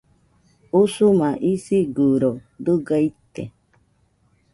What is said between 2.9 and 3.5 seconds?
ite